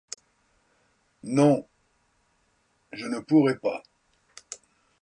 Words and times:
Non!… 1.25 1.63
je 2.91 3.05
ne 3.05 3.19
pourrais 3.19 3.59
pas… 3.59 3.83